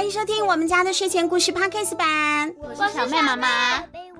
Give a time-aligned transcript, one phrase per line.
[0.00, 2.50] 欢迎收听我们家的睡前故事 Podcast 版。
[2.58, 3.46] 我是小妹妈妈。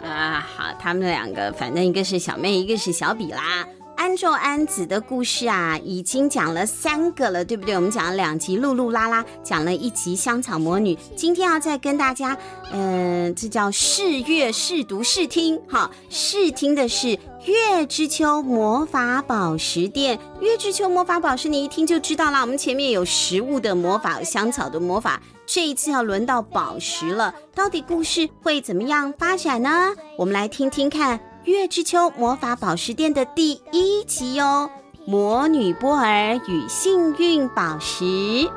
[0.04, 3.66] 啊，好，他们两个，反正一个是小妹，一个是小比啦。
[3.96, 7.74] 安咒安子的故事啊，已经讲了三个了，对不对？
[7.74, 10.98] 我们讲了两集露露拉拉，讲了一集香草魔女。
[11.16, 12.36] 今天要再跟大家，
[12.72, 17.06] 嗯、呃，这叫试阅、试读、试听，哈，试听的是
[17.46, 20.18] 《月之秋魔法宝石店》。
[20.42, 22.42] 《月之秋魔法宝石》，你一听就知道啦。
[22.42, 25.20] 我们前面有食物的魔法，有香草的魔法，
[25.52, 27.34] 这一次要轮到宝石了。
[27.56, 29.92] 到底故事会怎么样发展呢？
[30.16, 31.18] 我们来听听看。
[31.42, 34.70] 《月之秋魔法宝石店》的第一集哟，
[35.06, 38.48] 魔女波儿与幸运宝石。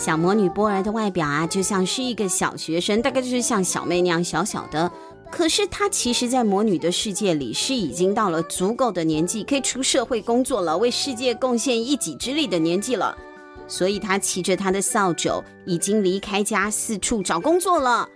[0.00, 4.90] 小魔女波儿的外表啊，就像是一个小学生，大概就是像小妹那样小小的。
[5.30, 13.14] 可是她其实，在魔女的世界里是已经到了足够的年纪，可以出社会工作了，为世界贡献一己之力的年纪了。
[13.68, 18.08] 所以她骑着她的扫帚，已经离开家，四处找工作了。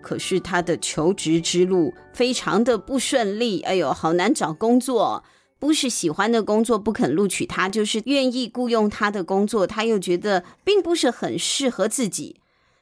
[0.00, 5.22] 可是她的求职之路非常的不顺利，哎呦，好难找工作。
[5.58, 12.40] 不是喜欢的工作不肯录取他，就是愿意雇佣他的工作，他又觉得并不是很适合自己。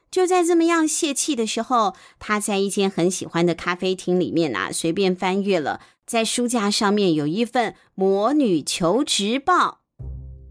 [0.09, 9.79] 就在这么样泄气的时候，他在一间很喜欢的咖啡厅里面啊，随便翻阅了，在书架上面有一份《魔女求职报》。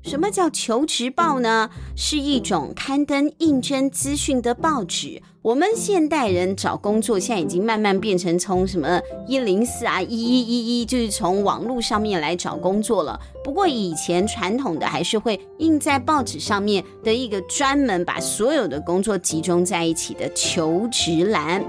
[0.08, 1.70] 什么叫求职报呢？
[1.96, 5.22] 是一种刊登应征资讯的报纸。
[5.46, 13.20] 我们现代人找工作，现在已经慢慢变成从什么一零四啊、一一一一，就是从网络上面来找工作了。
[13.44, 21.64] 不过以前传统的还是会印在报纸上面的一个专门把所有的工作集中在一起的求职栏。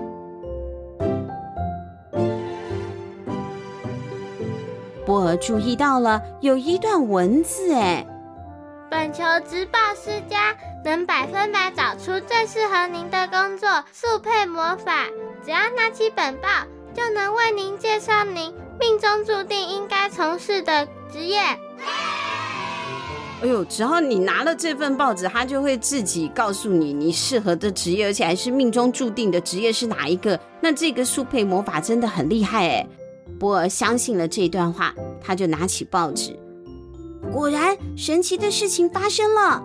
[5.06, 8.04] 波儿注意到了有一段文字，哎。
[8.90, 10.56] 本求职报世家
[10.86, 15.08] 能百分百找出最适合您的工作，速配魔法。
[15.44, 16.48] 只要拿起本报，
[16.96, 21.40] 就能为您介绍您命中注定应该从事的职业。
[21.40, 21.58] 哎
[23.44, 30.40] 呦，只要你拿了这份报纸，他就会自己告诉你你适合的职业，而且还是命中注定的职业是哪一个。
[30.62, 32.88] 那这个速配魔法真的很厉害哎！
[33.38, 36.40] 波儿相信了这段话，他就拿起报纸。
[37.32, 39.64] 果然，神奇的事情发生了。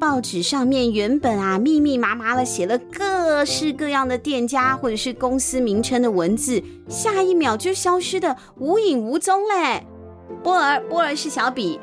[0.00, 9.86] 报纸上面原本啊密密麻麻的写了各式各样的店家或者是公司名称的文字，下一秒就消失的无影无踪嘞。
[10.42, 11.78] 波儿，波儿是小比。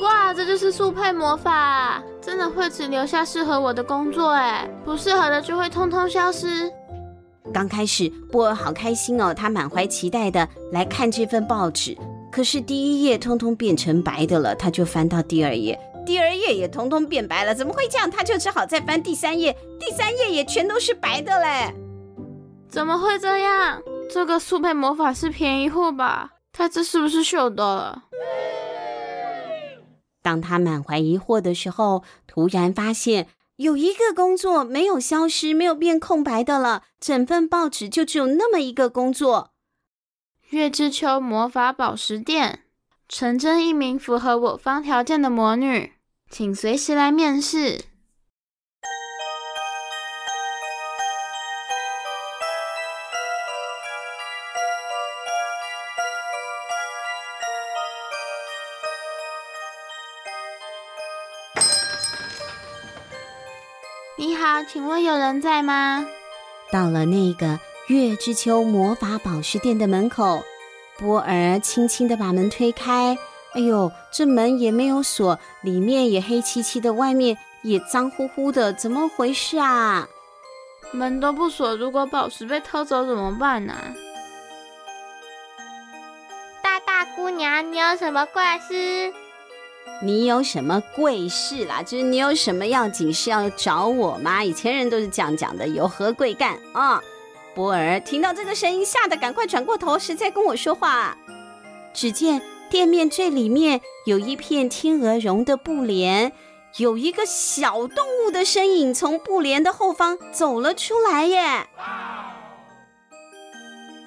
[0.00, 6.70] 哇，这就是速配魔法，真的会只留下适合我的工作哎，不适合的就会通通消失。
[7.52, 11.96] 刚开始，波儿好开心哦，他满怀期待的来看这份报纸。
[12.32, 18.10] 可是第一页通通变成白的了，他就翻到第二页，第二页也通通变白了，怎么会这样？
[18.10, 21.74] 他就只好再翻第三页，第三页也全都是白的嘞。
[22.70, 23.82] 怎么会这样？
[24.10, 26.30] 这个速配魔法是便宜货吧？
[26.52, 28.00] 他这是不是秀的？
[30.22, 39.50] 当他满怀疑惑的时候，突然发现有一个工作没有消失，没有变空白的了，整份报纸就只有那么一个工作。
[40.52, 42.60] 月之秋魔法宝石店，
[43.08, 45.94] 诚征一名符合我方条件的魔女，
[46.28, 47.86] 请随时来面试。
[64.18, 66.06] 你好，请问有人在吗？
[66.70, 67.71] 到了那个。
[67.88, 70.42] 月之秋魔法宝石店的门口，
[70.98, 73.18] 波儿轻轻地把门推开。
[73.54, 80.08] 哎呦，这门也没有锁，里面也黑漆漆的，外面也脏乎乎的，怎么回事啊？
[80.92, 83.74] 门都不锁，如果宝石被偷走怎么办呢？
[86.62, 89.12] 大大姑娘，你有什么怪事？
[90.02, 91.82] 你有什么贵事啦？
[91.82, 94.44] 就是你有什么要紧事要找我吗？
[94.44, 96.96] 以前人都是这样讲的，有何贵干啊？
[96.96, 97.02] 哦
[97.54, 101.16] 波儿听到这个声音，吓得赶快转过头，是在跟我说话。
[101.92, 102.40] 只见
[102.70, 106.32] 店面最里面有一片天鹅绒的布帘，
[106.78, 111.66] 有一个小动物的身影从布帘的后方走了出来耶。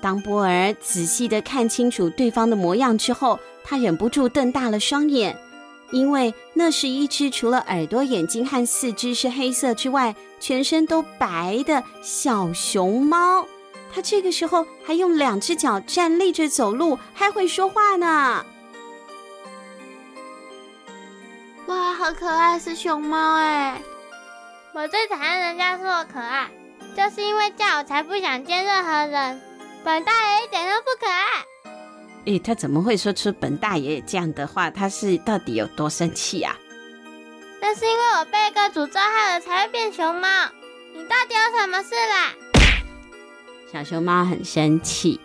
[0.01, 5.37] 当波儿仔细地看清楚对方的模样之后，他忍不住瞪大了双眼。
[5.91, 13.47] 因为那是一只除了耳朵、眼睛和四肢是黑色之外，全身都白的小熊猫。
[13.93, 18.45] 它这个时候还用两只脚站立着走路，还会说话呢。
[21.67, 23.81] 哇，好可爱，是熊猫哎！
[24.73, 26.49] 我最讨厌人家说我可爱，
[26.95, 29.41] 就是因为这样我才不想见任何人。
[29.83, 31.45] 本大爷一点都不可爱。
[32.25, 34.69] 诶，他怎么会说出本大爷这样的话？
[34.69, 36.55] 他是到底有多生气啊？
[37.61, 40.27] 那是因为我被一个诅咒害了，才会变熊猫。
[40.93, 42.33] 你到底有什么事啦？
[43.71, 45.19] 小熊猫很生气。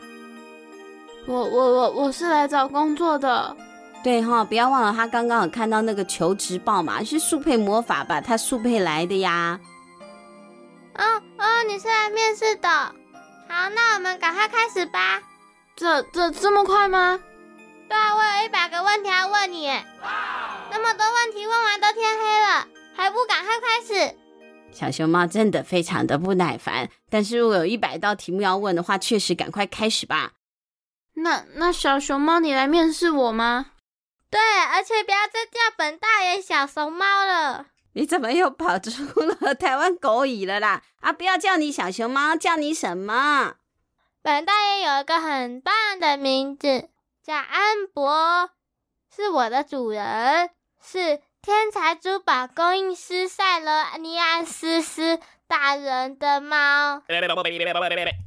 [1.27, 3.57] 我我我我是来找工作的。
[4.03, 8.21] 对哈、哦，不要忘了，他刚刚有看到那个求职报嘛，是速配魔法吧？
[8.21, 9.61] 他速配来的呀。
[10.95, 11.05] 哦
[11.39, 12.69] 哦，你是来面试的。
[12.69, 15.21] 好，那我们赶快开始吧。
[15.81, 17.19] 这这这么快吗？
[17.89, 19.67] 对啊，我有一百个问题要问你。
[19.69, 20.69] 哇！
[20.71, 24.15] 那么多问题问完都天黑了，还不赶快开始？
[24.75, 30.33] 小熊猫真的非常的不耐烦，但是如果有一百道题目要问的话，确实赶快开始吧。
[31.15, 33.69] 那那小熊猫，你来面试我吗？
[34.31, 34.39] 对，
[34.71, 37.69] 而且不要再叫本大爷小熊猫了。
[37.95, 39.03] 你怎么又跑出
[39.41, 40.83] 了台湾狗语了啦？
[41.01, 43.55] 啊，不要叫你小熊猫，叫你什么？
[44.23, 46.91] 本大爷有一个很棒的名字，
[47.25, 48.51] 叫安博，
[49.17, 50.51] 是我的主人，
[50.85, 55.19] 是天才珠宝工艺师塞勒尼安斯斯
[55.49, 57.03] 大人的猫。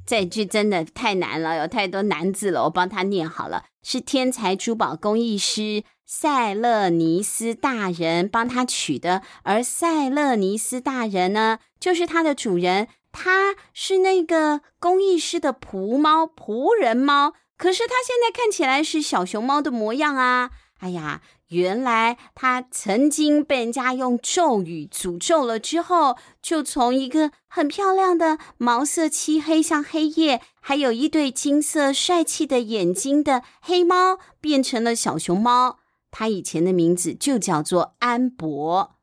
[0.08, 12.88] 这句真的太难了，有太多难字了，我帮他念好了，是天才珠宝工艺师塞勒尼斯大人帮他取的，而塞勒尼斯大人呢，就是他的主人。
[13.14, 20.50] 它是那个工艺师的仆猫、仆人猫，可是它现在看起来是小熊猫的模样啊！
[20.80, 35.80] 哎呀，原来它曾经被人家用咒语诅咒了之后，就从一个很漂亮的毛色漆黑像黑夜，还有一对金色帅气的眼睛的黑猫，变成了小熊猫。
[36.12, 38.96] 它以前的名字就叫做安博。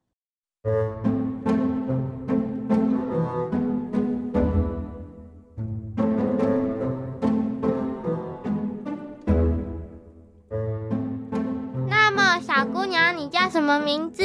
[13.70, 14.24] 么名字？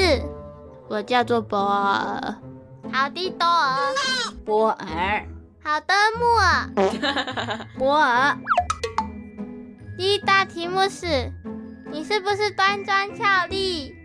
[0.87, 2.35] 我叫做波尔。
[2.91, 3.77] 好的，多尔。
[4.43, 5.25] 波尔。
[5.63, 6.69] 好的，木尔。
[7.77, 8.35] 波尔。
[9.97, 11.31] 第一道题目是：
[11.91, 13.95] 你是不是端庄俏丽？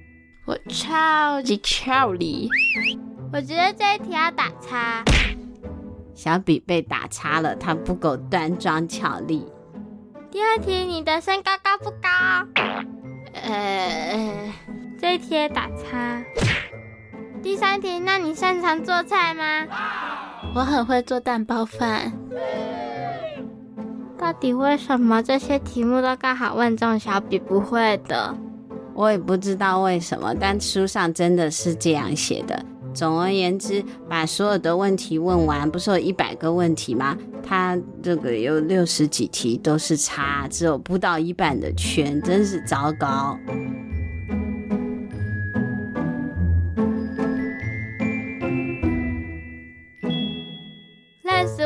[0.46, 2.50] 我超级俏丽。
[3.32, 5.02] 我觉得这一题要打叉。
[6.14, 9.50] 小比被打叉了，他不够端庄俏丽。
[10.30, 12.08] 第二题，你的身高高不高？
[13.34, 14.52] 呃。
[15.00, 16.22] 这一题打叉。
[17.42, 19.66] 第三题，那你擅长做菜吗？
[20.54, 22.12] 我很会做蛋包饭。
[24.18, 28.36] 到底为什么这些题目都刚好问中小比不会的？
[28.92, 32.62] 我也不知道为什么，但书上真的是这样写的。
[32.92, 37.16] 总而言之，把所有的问题问完，不是有一百个问题吗？
[37.42, 43.38] 他这个有六十几题都是叉，只有不到一半的圈，真是糟糕。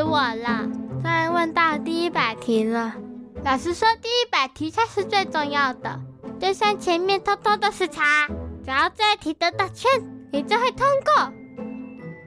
[0.05, 0.69] 我了，
[1.01, 2.95] 终于问到第一百题了。
[3.43, 5.99] 老师说第一百题才是最重要的，
[6.39, 8.27] 就算前面通通都是叉，
[8.63, 9.89] 只要这一题得到圈，
[10.31, 11.33] 你就会通过。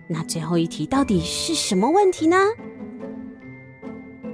[0.09, 2.37] 那最后一题到底是什么问题呢？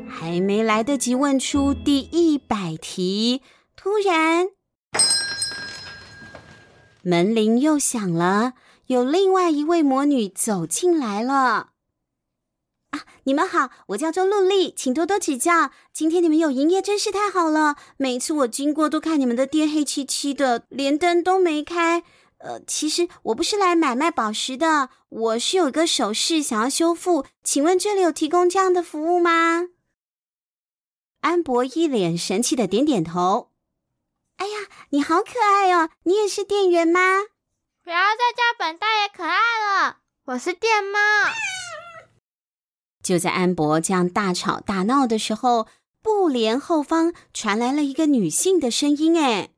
[0.08, 3.42] 还没来得及问出第一百题，
[3.76, 4.48] 突然
[7.02, 8.54] 门铃又响了，
[8.86, 11.73] 有另外一位魔女走进来了。
[13.24, 15.70] 你们好，我叫周露丽，请多多指教。
[15.92, 17.76] 今天你们有营业，真是太好了。
[17.96, 22.02] 每次我经过，都看你们的店黑漆漆的，连灯都没开。
[22.38, 29.68] 呃，其实我不是来买卖宝石的，我是有一个首饰想要修复，请问这里有提供这样的服务吗？
[31.20, 33.50] 安博一脸神气的点点头。
[34.36, 37.00] 哎呀，你好可爱哦，你也是店员吗？
[37.82, 39.38] 不要再叫本大爷可爱
[39.86, 40.98] 了，我是店猫。
[43.04, 45.66] 就在安博这样大吵大闹的时候，
[46.02, 49.50] 布帘后方传来了一个女性的声音：“哎，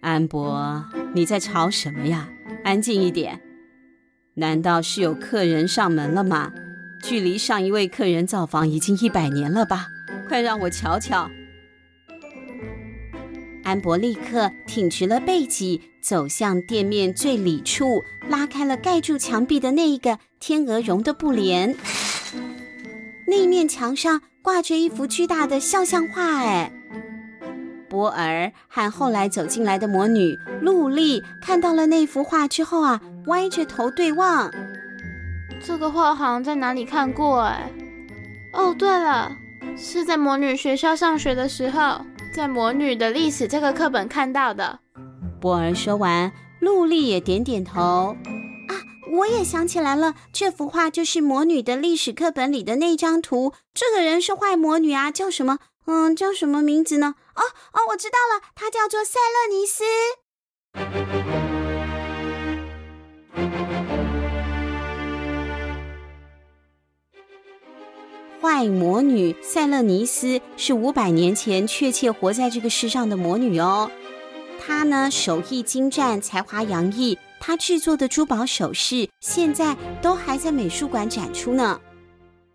[0.00, 2.28] 安博，你在吵什么呀？
[2.62, 3.40] 安静一点！
[4.34, 6.52] 难道是有客人上门了吗？
[7.02, 9.88] 距离上一位客人造访已经一百年了吧？
[10.28, 11.28] 快让我瞧瞧！”
[13.70, 21.76] 安博立刻挺直了背脊，走向店面最里处，拉开了盖住墙壁的那一个天鹅绒的布帘。
[23.28, 26.72] 那面墙上挂着一幅巨大的肖像画，哎。
[27.88, 34.50] 波尔和后来走进来的魔女露莉看到了那幅画之后啊，歪着头对望。
[35.64, 37.70] 这个画好像在哪里看过哎？
[38.52, 39.30] 哦，对了，
[39.76, 44.78] 是在魔女学校上学的时候，在魔女的历史这个课本看到的。
[45.40, 47.80] 波尔说完，陆莉也点点头。
[47.80, 48.72] 啊，
[49.12, 53.52] 我也想起来了，这幅画就是魔女的历史课本里的那张图。
[53.74, 55.58] 这个人是坏魔女啊，叫什么？
[55.86, 57.16] 嗯，叫什么名字呢？
[57.34, 59.84] 哦哦，我知道了，她叫做塞勒尼斯。
[68.40, 73.90] 坏魔女塞勒尼斯是五百年前确切活在这个世上的魔女哦。
[74.58, 77.18] 她呢，手艺精湛，才华洋溢。
[77.38, 81.78] 她制作的珠宝首饰现在都还在美术馆展出呢。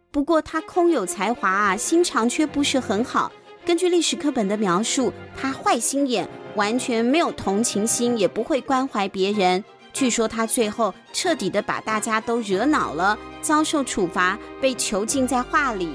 [0.09, 3.31] 不过她空有才华啊，心肠却不是很好。
[3.63, 9.63] 根据历史课本的描述，她坏心眼，完全没有同情心，也不会关怀别人。
[9.93, 15.89] 据说她最后彻底的把大家都惹恼了，遭受处罚，被囚禁在画里。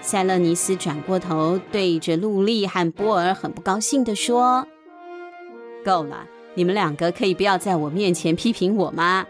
[0.00, 4.66] 塞勒尼斯转过头，对着露莉和波尔很不高兴地说
[5.84, 9.26] ：“够了，你们两个可以不要在我面前批评我吗？”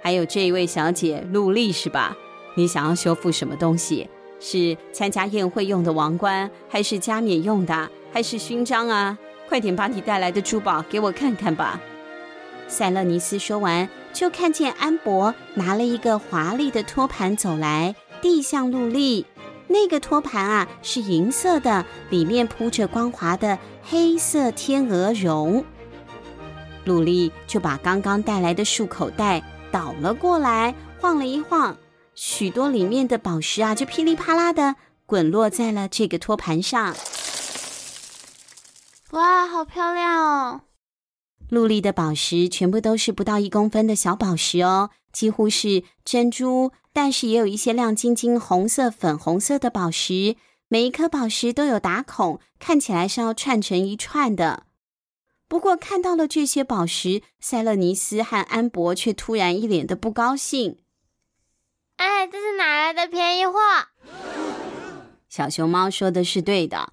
[0.00, 2.16] 还有这一位小姐露莉是吧？
[2.54, 4.08] 你想要修复什么东西？
[4.40, 9.18] 是参加宴会用的王冠，还是加冕用的，还是勋章啊？
[9.50, 11.78] 快点把你带来的珠宝给我看看吧。
[12.68, 19.26] 塞勒尼斯说完，就看见安博拿了一个华丽的托盘走来，递向露莉。
[19.68, 25.64] 那个托盘啊，是银色的，里面铺着光滑的黑色天鹅绒。
[26.84, 29.42] 露莉就把刚刚带来的束口袋。
[29.72, 31.76] 倒了过来，晃了一晃，
[32.16, 34.74] 许多里面的宝石啊，就噼里啪啦的
[35.06, 36.96] 滚落在了这个托盘上。
[39.12, 40.60] 哇，好漂亮哦！
[41.50, 50.36] 露莉的宝石全部都是不到一公分的小宝石哦，几乎是珍珠，但是也有一些亮晶晶、红色、粉红色的宝石。
[50.68, 54.66] 每一颗宝石都有打孔，看起来是要串成一串的。
[55.48, 60.78] 不过看到了这些宝石，塞勒尼斯和安博却突然一脸的不高兴。
[61.96, 63.58] 哎，这是哪来的便宜货？
[65.28, 66.92] 小熊猫说的是对的。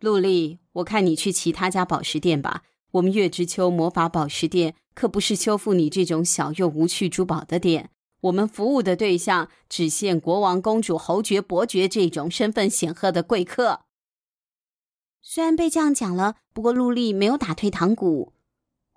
[0.00, 2.64] 陆莉，我看你去其他家宝石店吧。
[2.92, 7.90] 我们月之秋魔法宝石店可不是修复你这种小又无趣珠宝的店。
[8.22, 13.82] 我们服务的对象只限国王、公主、侯爵、伯爵这种身份显赫的贵客。
[15.20, 18.32] 虽然被这样讲了，不过露莉没有打退堂鼓。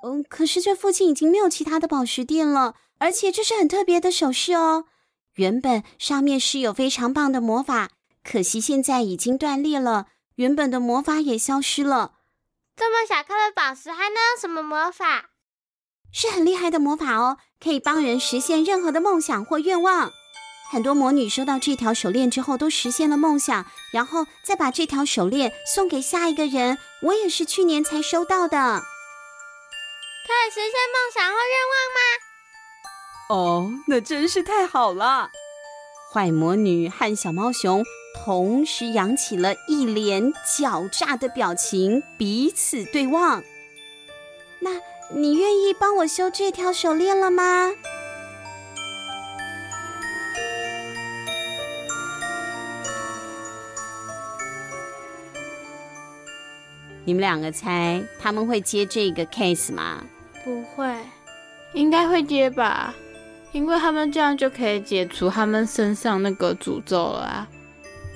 [0.04, 4.86] 嗯，可是这附近已经没有其他的宝石店了，而且这是很特别的首饰哦。
[5.36, 7.90] 原本上面是有非常棒的魔法，
[8.24, 12.19] 可惜现在已经断裂了，原本的魔法也消失了。
[12.80, 15.26] 这么小颗的宝石还能有什么魔法？
[16.14, 20.14] 是很厉害的魔法哦，可以帮人实现任何的梦想或愿望。
[20.72, 26.78] 很多魔女收到这条手链之后，都实现了梦想，然后再把这条手链送给下一个人。
[27.04, 28.82] 我也是去年才收到的。
[30.26, 32.00] 可以实现梦想或愿望吗？
[33.36, 35.30] 哦，那真是太好了！
[36.14, 37.84] 坏魔女和小猫熊
[38.30, 43.44] 同时扬起了一脸狡诈的表情，彼此对望。
[44.60, 44.70] 那
[45.16, 47.72] 你愿意帮我修这条手链了吗？
[57.06, 60.04] 你们两个猜他们会接这个 case 吗？
[60.44, 60.96] 不会，
[61.74, 62.94] 应该会接吧，
[63.54, 67.48] 因为他们这样就可以解除他们身上那个诅咒了啊。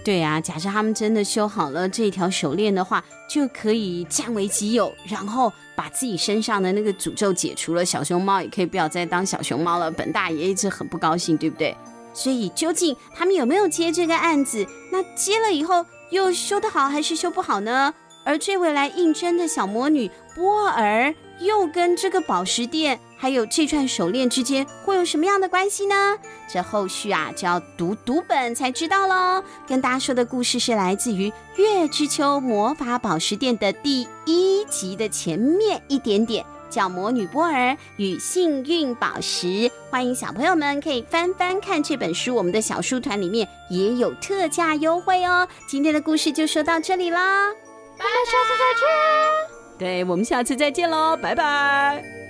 [0.04, 7.86] 对啊，假设他们真的修好了这条手链的话，就可以占为己有，然后把自己身上的那个诅咒解除了。
[7.86, 9.90] 小熊猫也可以不要再当小熊猫了。
[9.90, 11.74] 本大爷一直很不高兴，对不对？
[12.14, 14.68] 所以究竟他们有没有接这个案子？
[14.92, 17.94] 那接了以后又修得好还是修不好呢？
[18.26, 26.18] 而这位来应征的小魔女波尔，又跟这个宝石店还有这串手链之间会有什么样的关系呢？
[26.46, 29.42] 这后续啊，就要读读本才知道喽。
[29.66, 39.48] 跟大家说的故事是来自于《月之丘魔法宝石店》的第一集的前面一点点，叫《魔女波儿与幸运宝石》。
[39.90, 45.48] 欢迎小朋友们可以翻翻看这本书，我们的小书团里面也有特价优惠哦。
[45.66, 47.54] 今天的故事就说到这里啦，
[47.98, 49.80] 拜拜，下次再见。
[49.80, 52.23] 对，我们下次再见喽，拜拜。